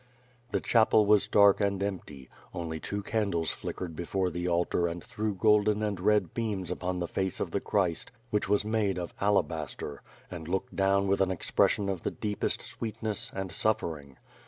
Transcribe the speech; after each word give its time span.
The 0.51 0.59
chapel 0.59 1.05
was 1.05 1.27
dark 1.27 1.61
and 1.61 1.83
empty; 1.83 2.27
only 2.55 2.79
two 2.79 3.03
candles 3.03 3.51
flickered 3.51 3.95
before 3.95 4.31
the 4.31 4.47
altar 4.47 4.87
and 4.87 5.03
threw 5.03 5.35
golden 5.35 5.83
and 5.83 5.99
red 5.99 6.33
beams 6.33 6.71
upon 6.71 6.97
the 6.97 7.07
face 7.07 7.39
of 7.39 7.51
the 7.51 7.61
Christ, 7.61 8.11
which 8.31 8.49
was 8.49 8.65
made 8.65 8.97
of 8.97 9.13
alabaster, 9.21 10.01
and 10.31 10.47
looked 10.47 10.75
down 10.75 11.07
with 11.07 11.21
an 11.21 11.29
ex 11.31 11.51
pression 11.51 11.87
of 11.87 12.01
the 12.01 12.09
deepest 12.09 12.63
sweetness 12.63 13.31
and 13.35 13.51
suffering. 13.51 14.17